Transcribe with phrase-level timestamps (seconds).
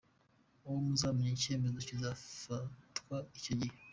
[0.65, 3.75] Ubwo muzamenya icyemezo kizafatwa icyo gihe.